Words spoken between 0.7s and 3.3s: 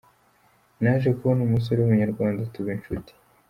Naje kubona umusore w’Umunyarwanda tuba inshuti.